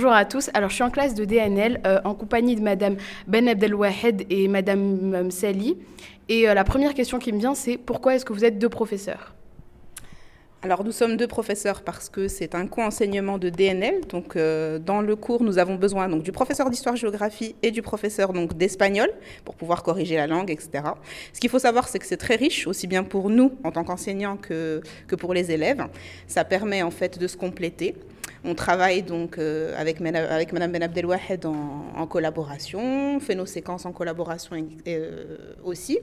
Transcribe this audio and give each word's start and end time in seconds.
Bonjour 0.00 0.14
à 0.14 0.24
tous. 0.24 0.48
Alors, 0.54 0.70
je 0.70 0.76
suis 0.76 0.82
en 0.82 0.88
classe 0.88 1.14
de 1.14 1.26
DNL 1.26 1.82
euh, 1.86 2.00
en 2.06 2.14
compagnie 2.14 2.56
de 2.56 2.62
Madame 2.62 2.96
Ben 3.26 3.46
Abdelwahed 3.46 4.24
et 4.30 4.48
Madame 4.48 5.30
Sali. 5.30 5.76
Et 6.30 6.48
euh, 6.48 6.54
la 6.54 6.64
première 6.64 6.94
question 6.94 7.18
qui 7.18 7.34
me 7.34 7.38
vient, 7.38 7.54
c'est 7.54 7.76
pourquoi 7.76 8.14
est-ce 8.14 8.24
que 8.24 8.32
vous 8.32 8.46
êtes 8.46 8.58
deux 8.58 8.70
professeurs? 8.70 9.34
Alors 10.62 10.84
nous 10.84 10.92
sommes 10.92 11.18
deux 11.18 11.26
professeurs 11.26 11.82
parce 11.82 12.08
que 12.08 12.28
c'est 12.28 12.54
un 12.54 12.66
co-enseignement 12.66 13.36
de 13.36 13.50
DNL. 13.50 14.06
Donc 14.08 14.36
euh, 14.36 14.78
dans 14.78 15.02
le 15.02 15.16
cours, 15.16 15.42
nous 15.42 15.58
avons 15.58 15.74
besoin 15.74 16.08
donc 16.08 16.22
du 16.22 16.32
professeur 16.32 16.70
d'histoire-géographie 16.70 17.54
et 17.62 17.70
du 17.70 17.82
professeur 17.82 18.32
d'espagnol 18.32 19.10
pour 19.44 19.54
pouvoir 19.54 19.82
corriger 19.82 20.16
la 20.16 20.26
langue, 20.26 20.50
etc. 20.50 20.82
Ce 21.34 21.40
qu'il 21.40 21.50
faut 21.50 21.58
savoir, 21.58 21.88
c'est 21.88 21.98
que 21.98 22.06
c'est 22.06 22.16
très 22.16 22.36
riche, 22.36 22.66
aussi 22.66 22.86
bien 22.86 23.04
pour 23.04 23.28
nous 23.28 23.52
en 23.64 23.70
tant 23.70 23.84
qu'enseignants 23.84 24.38
que, 24.38 24.80
que 25.08 25.14
pour 25.14 25.34
les 25.34 25.50
élèves. 25.50 25.84
Ça 26.26 26.44
permet 26.44 26.82
en 26.82 26.90
fait 26.90 27.18
de 27.18 27.26
se 27.26 27.36
compléter. 27.36 27.94
On 28.42 28.54
travaille 28.54 29.02
donc 29.02 29.36
euh, 29.36 29.74
avec, 29.76 30.00
avec 30.00 30.52
Madame 30.52 30.72
Ben 30.72 30.82
Abdelwahed 30.82 31.44
en, 31.44 31.92
en, 31.94 32.06
collaboration, 32.06 33.16
on 33.16 33.20
fait 33.20 33.34
nos 33.34 33.44
séquences 33.44 33.84
en 33.84 33.92
collaboration 33.92 34.56
euh, 34.88 35.36
aussi. 35.62 35.98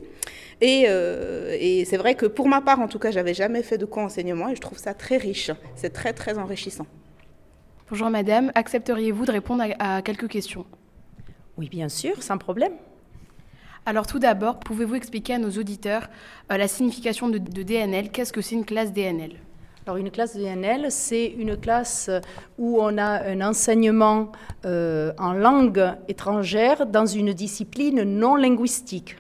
Et, 0.61 0.85
euh, 0.87 1.57
et 1.59 1.83
c'est 1.85 1.97
vrai 1.97 2.13
que 2.13 2.27
pour 2.27 2.47
ma 2.47 2.61
part, 2.61 2.79
en 2.79 2.87
tout 2.87 2.99
cas, 2.99 3.09
j'avais 3.09 3.33
jamais 3.33 3.63
fait 3.63 3.79
de 3.79 3.85
co-enseignement 3.85 4.49
et 4.49 4.55
je 4.55 4.61
trouve 4.61 4.77
ça 4.77 4.93
très 4.93 5.17
riche. 5.17 5.49
C'est 5.75 5.91
très 5.91 6.13
très 6.13 6.37
enrichissant. 6.37 6.85
Bonjour 7.89 8.09
Madame, 8.09 8.51
accepteriez-vous 8.53 9.25
de 9.25 9.31
répondre 9.31 9.63
à, 9.79 9.95
à 9.95 10.01
quelques 10.03 10.27
questions? 10.27 10.65
Oui, 11.57 11.69
bien 11.69 11.89
sûr, 11.89 12.21
sans 12.21 12.38
problème. 12.38 12.73
Alors 13.88 14.05
tout 14.05 14.19
d'abord, 14.19 14.59
pouvez-vous 14.59 14.95
expliquer 14.95 15.35
à 15.35 15.38
nos 15.39 15.51
auditeurs 15.51 16.09
la 16.49 16.67
signification 16.67 17.29
de, 17.29 17.39
de 17.39 17.63
DNL 17.63 18.11
Qu'est-ce 18.11 18.33
que 18.33 18.41
c'est 18.41 18.55
une 18.55 18.65
classe 18.65 18.93
DNL 18.93 19.38
alors 19.87 19.97
une 19.97 20.11
classe 20.11 20.35
de 20.35 20.41
DNL, 20.41 20.88
c'est 20.91 21.27
une 21.27 21.55
classe 21.55 22.09
où 22.57 22.80
on 22.81 22.97
a 22.97 23.23
un 23.23 23.39
enseignement 23.39 24.33
euh, 24.66 25.13
en 25.17 25.31
langue 25.31 25.94
étrangère 26.09 26.85
dans 26.88 27.05
une 27.05 27.31
discipline 27.31 28.03
non 28.03 28.35
linguistique. 28.35 29.16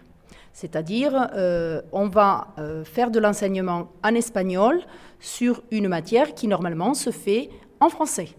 C'est-à-dire, 0.51 1.29
euh, 1.35 1.81
on 1.93 2.09
va 2.09 2.49
euh, 2.59 2.83
faire 2.83 3.11
de 3.11 3.19
l'enseignement 3.19 3.91
en 4.03 4.13
espagnol 4.13 4.81
sur 5.21 5.63
une 5.71 5.87
matière 5.87 6.33
qui 6.33 6.49
normalement 6.49 6.93
se 6.93 7.11
fait 7.11 7.49
en 7.79 7.87
français. 7.87 8.29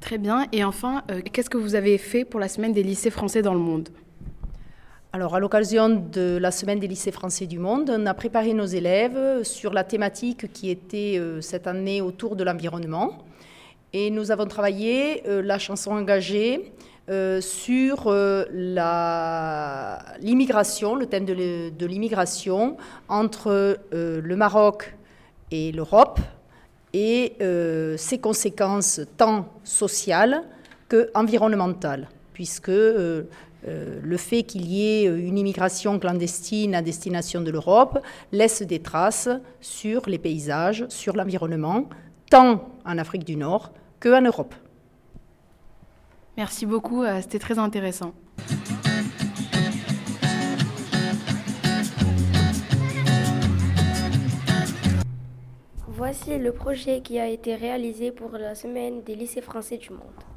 Très 0.00 0.18
bien. 0.18 0.46
Et 0.50 0.64
enfin, 0.64 1.04
euh, 1.12 1.20
qu'est-ce 1.32 1.50
que 1.50 1.58
vous 1.58 1.76
avez 1.76 1.98
fait 1.98 2.24
pour 2.24 2.40
la 2.40 2.48
semaine 2.48 2.72
des 2.72 2.82
lycées 2.82 3.10
français 3.10 3.42
dans 3.42 3.54
le 3.54 3.60
monde? 3.60 3.90
Alors, 5.10 5.34
à 5.34 5.40
l'occasion 5.40 5.88
de 5.88 6.36
la 6.36 6.50
Semaine 6.50 6.80
des 6.80 6.86
lycées 6.86 7.12
français 7.12 7.46
du 7.46 7.58
monde, 7.58 7.90
on 7.90 8.04
a 8.04 8.12
préparé 8.12 8.52
nos 8.52 8.66
élèves 8.66 9.42
sur 9.42 9.72
la 9.72 9.82
thématique 9.82 10.52
qui 10.52 10.68
était 10.68 11.16
euh, 11.18 11.40
cette 11.40 11.66
année 11.66 12.02
autour 12.02 12.36
de 12.36 12.44
l'environnement. 12.44 13.24
Et 13.94 14.10
nous 14.10 14.30
avons 14.30 14.44
travaillé 14.44 15.26
euh, 15.26 15.40
la 15.40 15.58
chanson 15.58 15.92
engagée 15.92 16.74
euh, 17.08 17.40
sur 17.40 18.12
l'immigration, 20.20 20.94
le 20.94 21.06
thème 21.06 21.24
de, 21.24 21.70
de 21.70 21.86
l'immigration 21.86 22.76
entre 23.08 23.78
le 23.90 24.36
Maroc 24.36 24.94
et 25.50 25.72
l'Europe 25.72 26.20
et 26.92 27.32
ses 27.96 28.18
conséquences 28.18 29.00
tant 29.16 29.46
sociales 29.64 30.42
que 30.90 31.10
environnementales, 31.14 32.08
puisque 32.38 32.68
euh, 32.68 33.24
le 33.64 34.16
fait 34.16 34.44
qu'il 34.44 34.64
y 34.68 34.86
ait 34.86 35.06
une 35.06 35.36
immigration 35.36 35.98
clandestine 35.98 36.72
à 36.76 36.82
destination 36.82 37.40
de 37.40 37.50
l'Europe 37.50 37.98
laisse 38.30 38.62
des 38.62 38.78
traces 38.78 39.28
sur 39.60 40.08
les 40.08 40.18
paysages, 40.18 40.86
sur 40.88 41.16
l'environnement, 41.16 41.88
tant 42.30 42.68
en 42.84 42.96
Afrique 42.96 43.24
du 43.24 43.34
Nord 43.34 43.72
qu'en 43.98 44.20
Europe. 44.20 44.54
Merci 46.36 46.64
beaucoup, 46.64 47.02
euh, 47.02 47.20
c'était 47.22 47.40
très 47.40 47.58
intéressant. 47.58 48.12
Voici 55.88 56.38
le 56.38 56.52
projet 56.52 57.00
qui 57.00 57.18
a 57.18 57.26
été 57.26 57.56
réalisé 57.56 58.12
pour 58.12 58.30
la 58.30 58.54
semaine 58.54 59.02
des 59.02 59.16
lycées 59.16 59.42
français 59.42 59.78
du 59.78 59.90
monde. 59.90 60.27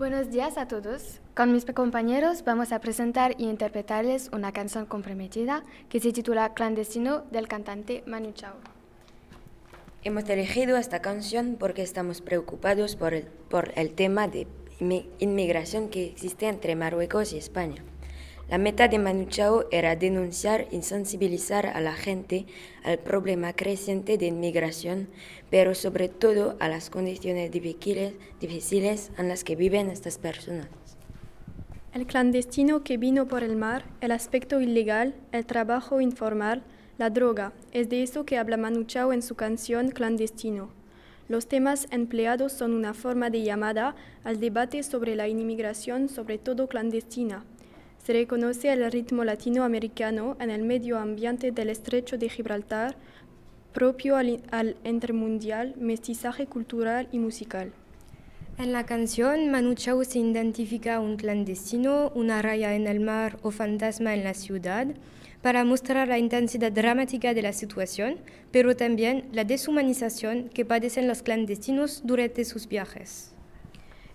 Buenos 0.00 0.30
días 0.30 0.56
a 0.56 0.66
todos. 0.66 1.20
Con 1.36 1.52
mis 1.52 1.66
compañeros 1.66 2.42
vamos 2.42 2.72
a 2.72 2.80
presentar 2.80 3.34
y 3.36 3.44
interpretarles 3.44 4.30
una 4.32 4.50
canción 4.50 4.86
comprometida 4.86 5.62
que 5.90 6.00
se 6.00 6.10
titula 6.10 6.54
Clandestino 6.54 7.20
del 7.30 7.48
cantante 7.48 8.02
Manu 8.06 8.32
Chao. 8.32 8.54
Hemos 10.02 10.26
elegido 10.30 10.78
esta 10.78 11.02
canción 11.02 11.56
porque 11.60 11.82
estamos 11.82 12.22
preocupados 12.22 12.96
por 12.96 13.12
el, 13.12 13.24
por 13.24 13.72
el 13.76 13.92
tema 13.92 14.26
de 14.26 14.46
inmigración 15.18 15.90
que 15.90 16.06
existe 16.06 16.48
entre 16.48 16.76
Marruecos 16.76 17.34
y 17.34 17.36
España. 17.36 17.84
La 18.50 18.58
meta 18.58 18.88
de 18.88 18.98
Manu 18.98 19.26
Chao 19.26 19.66
era 19.70 19.94
denunciar 19.94 20.66
y 20.72 20.82
sensibilizar 20.82 21.68
a 21.68 21.80
la 21.80 21.92
gente 21.92 22.46
al 22.82 22.98
problema 22.98 23.52
creciente 23.52 24.18
de 24.18 24.26
inmigración, 24.26 25.06
pero 25.50 25.76
sobre 25.76 26.08
todo 26.08 26.56
a 26.58 26.68
las 26.68 26.90
condiciones 26.90 27.52
difíciles, 27.52 29.12
en 29.16 29.28
las 29.28 29.44
que 29.44 29.54
viven 29.54 29.88
estas 29.88 30.18
personas. 30.18 30.66
El 31.94 32.06
clandestino 32.06 32.82
que 32.82 32.96
vino 32.96 33.28
por 33.28 33.44
el 33.44 33.54
mar, 33.54 33.84
el 34.00 34.10
aspecto 34.10 34.60
ilegal, 34.60 35.14
el 35.30 35.46
trabajo 35.46 36.00
informal, 36.00 36.64
la 36.98 37.08
droga, 37.08 37.52
es 37.70 37.88
de 37.88 38.02
eso 38.02 38.24
que 38.24 38.36
habla 38.36 38.56
Manu 38.56 38.82
Chao 38.82 39.12
en 39.12 39.22
su 39.22 39.36
canción 39.36 39.90
Clandestino. 39.90 40.70
Los 41.28 41.46
temas 41.46 41.86
empleados 41.92 42.50
son 42.50 42.72
una 42.72 42.94
forma 42.94 43.30
de 43.30 43.44
llamada 43.44 43.94
al 44.24 44.40
debate 44.40 44.82
sobre 44.82 45.14
la 45.14 45.28
inmigración, 45.28 46.08
sobre 46.08 46.38
todo 46.38 46.66
clandestina, 46.66 47.44
se 48.04 48.12
reconoce 48.12 48.72
el 48.72 48.90
ritmo 48.90 49.24
latinoamericano 49.24 50.36
en 50.40 50.50
el 50.50 50.62
medio 50.62 50.98
ambiente 50.98 51.52
del 51.52 51.70
estrecho 51.70 52.16
de 52.16 52.28
Gibraltar, 52.28 52.96
propio 53.72 54.16
al, 54.16 54.40
al 54.52 55.74
mestizaje 55.76 56.46
cultural 56.46 57.08
y 57.12 57.18
musical. 57.18 57.72
En 58.58 58.72
la 58.72 58.84
canción, 58.84 59.50
Manu 59.50 59.74
Chao 59.74 60.04
se 60.04 60.18
identifica 60.18 61.00
un 61.00 61.16
clandestino, 61.16 62.12
una 62.14 62.42
raya 62.42 62.74
en 62.74 62.86
el 62.86 63.00
mar 63.00 63.38
o 63.42 63.50
fantasma 63.50 64.14
en 64.14 64.24
la 64.24 64.34
ciudad, 64.34 64.86
para 65.40 65.64
mostrar 65.64 66.08
la 66.08 66.18
intensidad 66.18 66.70
dramática 66.70 67.32
de 67.32 67.42
la 67.42 67.52
situación, 67.52 68.16
pero 68.50 68.76
también 68.76 69.28
la 69.32 69.44
deshumanización 69.44 70.50
que 70.50 70.66
padecen 70.66 71.08
los 71.08 71.22
clandestinos 71.22 72.02
durante 72.04 72.44
sus 72.44 72.68
viajes. 72.68 73.32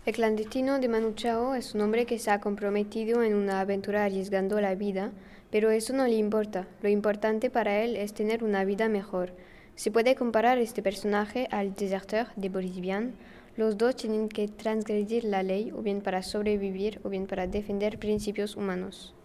El 0.06 0.14
clandestino 0.14 0.78
de 0.78 0.88
Manu 0.88 1.14
Chao 1.16 1.56
es 1.56 1.74
un 1.74 1.82
hombre 1.82 2.06
que 2.06 2.20
se 2.20 2.30
ha 2.30 2.40
comprometido 2.40 3.24
en 3.24 3.34
una 3.34 3.60
aventura 3.60 4.06
arriesgando 4.06 4.62
la 4.62 4.76
vida, 4.76 5.12
pero 5.50 5.72
eso 5.72 5.94
no 5.94 6.06
le 6.06 6.14
importa. 6.14 6.68
Lo 6.84 6.90
importante 6.90 7.50
para 7.50 7.82
él 7.82 7.96
es 7.96 8.14
tener 8.14 8.44
una 8.44 8.66
vida 8.66 8.88
mejor. 8.88 9.34
Se 9.74 9.90
puede 9.90 10.14
comparar 10.14 10.60
este 10.60 10.84
personaje 10.84 11.48
al 11.50 11.74
deserteur 11.74 12.28
de 12.36 12.50
Bolivian. 12.50 13.16
Los 13.58 13.80
dos 13.80 13.96
tienen 13.96 14.30
que 14.30 14.48
transgredir 14.48 15.24
la 15.24 15.42
ley 15.42 15.72
o 15.76 15.82
bien 15.82 16.02
para 16.02 16.22
sobrevivir 16.22 17.00
o 17.04 17.10
bien 17.10 17.26
para 17.26 17.48
defender 17.48 17.98
principios 17.98 18.56
humanos. 18.56 19.16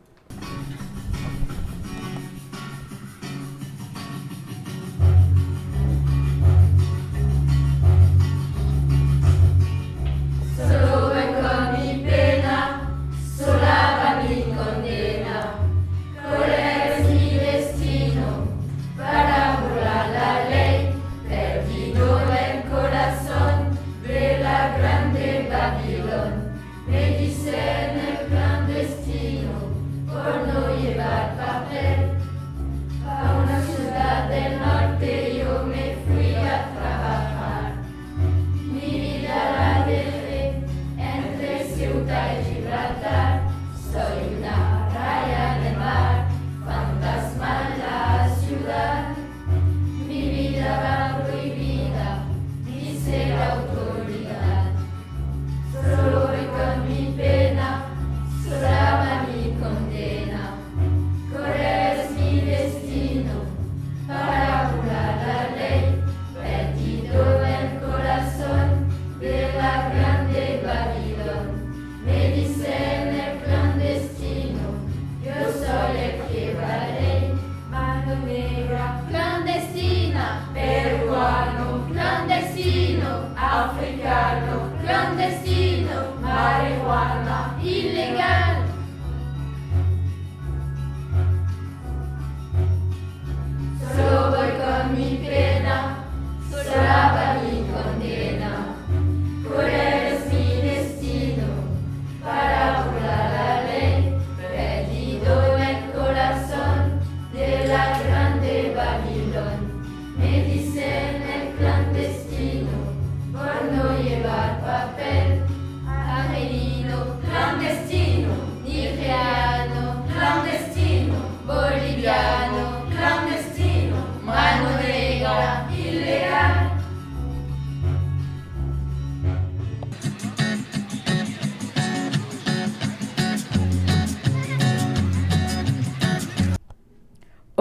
testigo. 85.21 85.60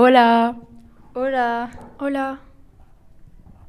Hola 0.02 0.56
Hola 1.14 1.70
Hola 2.00 2.38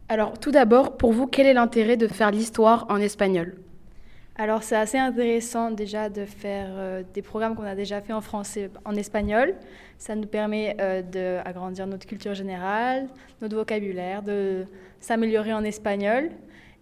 Alors, 0.08 0.38
tout 0.38 0.52
d'abord, 0.52 0.96
pour 0.96 1.12
vous, 1.12 1.26
quel 1.26 1.44
est 1.48 1.54
l'intérêt 1.54 1.96
de 1.96 2.06
faire 2.06 2.30
l'histoire 2.30 2.86
en 2.88 2.98
espagnol? 2.98 3.56
Alors, 4.36 4.62
c'est 4.62 4.76
assez 4.76 4.96
intéressant 4.96 5.72
déjà 5.72 6.08
de 6.08 6.24
faire 6.24 6.68
euh, 6.70 7.02
des 7.12 7.22
programmes 7.22 7.56
qu'on 7.56 7.64
a 7.64 7.74
déjà 7.74 8.00
fait 8.00 8.12
en 8.12 8.20
français, 8.20 8.70
en 8.84 8.94
espagnol. 8.94 9.56
Ça 9.98 10.14
nous 10.14 10.28
permet 10.28 10.76
euh, 10.80 11.02
d'agrandir 11.02 11.88
notre 11.88 12.06
culture 12.06 12.34
générale, 12.34 13.08
notre 13.42 13.56
vocabulaire, 13.56 14.22
de 14.22 14.66
s'améliorer 15.00 15.52
en 15.52 15.64
espagnol. 15.64 16.30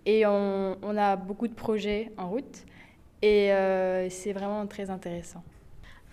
Et 0.05 0.27
on, 0.27 0.77
on, 0.83 0.95
a 0.99 1.17
beaucoup 1.17 1.49
de 1.49 1.55
projets 1.55 2.13
en 2.19 2.29
route. 2.29 2.67
Et 3.23 3.51
euh, 3.51 4.11
c'est 4.11 4.35
vraiment 4.35 4.67
très 4.67 4.91
intéressant. 4.91 5.43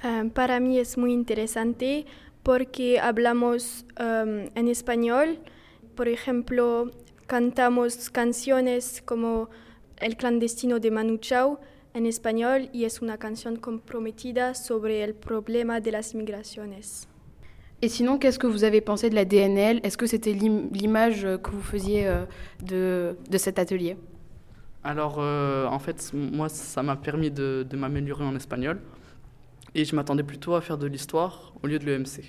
Um, 0.04 0.30
para 0.30 0.60
mí 0.60 0.78
es 0.78 0.98
muy 0.98 1.14
interesante 1.14 2.06
porque 2.45 3.00
hablamos 3.00 3.86
um, 4.00 4.47
en 4.53 4.68
español. 4.68 5.39
Por 5.95 6.07
ejemplo, 6.07 6.92
cantamos 7.25 8.12
canciones 8.12 9.01
como 9.03 9.50
El 9.97 10.15
clandestino 10.15 10.80
de 10.80 10.92
Manu 10.92 11.18
Chao 11.18 11.59
en 11.95 12.06
español 12.06 12.69
y 12.71 12.83
es 12.83 13.01
una 13.01 13.18
canción 13.18 13.56
comprometida 13.56 14.53
sobre 14.53 15.03
el 15.03 15.15
problema 15.15 15.81
de 15.81 15.92
las 15.92 16.13
migraciones. 16.13 17.07
Et 17.81 17.89
sinon, 17.89 18.19
qu'est-ce 18.19 18.39
que 18.39 18.47
vous 18.47 18.63
avez 18.63 18.81
pensé 18.81 19.09
de 19.09 19.15
la 19.15 19.25
DNL 19.25 19.81
Est-ce 19.83 19.97
que 19.97 20.07
c'était 20.07 20.33
l'image 20.33 21.27
que 21.42 21.50
vous 21.50 21.62
faisiez 21.62 22.07
euh, 22.07 22.25
de, 22.63 23.18
de 23.30 23.38
cet 23.38 23.57
atelier? 23.59 23.97
Alors, 24.83 25.18
euh, 25.18 25.65
en 25.65 25.80
fait, 25.80 26.12
moi, 26.13 26.47
ça 26.47 26.83
m'a 26.83 26.95
permis 26.95 27.31
de, 27.31 27.65
de 27.68 27.75
m'améliorer 27.75 28.24
en 28.24 28.36
espagnol. 28.36 28.80
Et 29.75 29.83
je 29.83 29.95
m'attendais 29.95 30.24
plutôt 30.24 30.56
à 30.56 30.62
faire 30.62 30.77
de 30.77 30.88
l'histoire 30.88 31.54
au 31.62 31.68
lieu 31.68 31.77
de 31.77 31.86
l'EMC. 31.86 32.24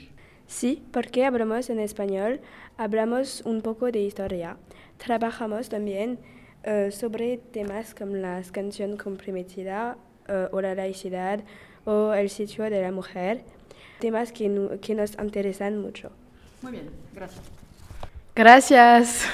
Sí, 0.48 0.82
porque 0.92 1.24
hablamos 1.24 1.70
en 1.70 1.78
español, 1.78 2.40
hablamos 2.76 3.42
un 3.44 3.62
poco 3.62 3.90
de 3.90 4.00
historia. 4.00 4.56
Trabajamos 4.98 5.68
también 5.68 6.18
uh, 6.66 6.90
sobre 6.90 7.38
temas 7.52 7.94
como 7.94 8.16
las 8.16 8.50
canciones 8.50 9.00
comprometidas 9.00 9.96
uh, 10.28 10.54
o 10.54 10.60
la 10.60 10.74
laicidad 10.74 11.40
o 11.84 12.12
el 12.12 12.28
sitio 12.30 12.64
de 12.64 12.82
la 12.82 12.90
mujer, 12.90 13.44
temas 14.00 14.32
que, 14.32 14.48
no, 14.48 14.80
que 14.80 14.94
nos 14.94 15.16
interesan 15.18 15.80
mucho. 15.80 16.10
Muy 16.62 16.72
bien, 16.72 16.90
gracias. 17.14 17.42
Gracias. 18.34 19.28